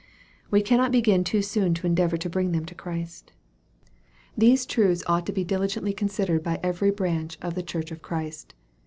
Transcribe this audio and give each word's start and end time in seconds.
We 0.49 0.63
cannot 0.63 0.91
begin 0.91 1.23
too 1.23 1.43
soon 1.43 1.75
to 1.75 1.85
endeavor 1.85 2.17
to 2.17 2.27
bring 2.27 2.53
them 2.53 2.65
to 2.65 2.73
Christ. 2.73 3.33
These 4.35 4.65
truths 4.65 5.03
ought 5.05 5.27
to 5.27 5.31
be 5.31 5.43
diligently 5.43 5.93
considered 5.93 6.41
by 6.41 6.59
every 6.63 6.89
branch 6.89 7.37
of 7.39 7.53
the 7.53 7.61
Church 7.61 7.91
of 7.91 8.01
Christ. 8.01 8.55